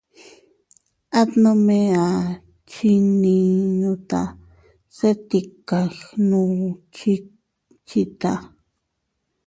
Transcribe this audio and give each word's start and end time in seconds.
At 1.19 1.29
nome 1.43 1.79
a 2.05 2.07
chinninuta 2.69 4.21
se 4.97 5.09
tika 5.29 5.79
gnuchickchita. 5.99 8.31